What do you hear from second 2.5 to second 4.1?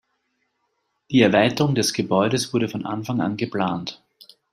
wurde von Anfang an geplant.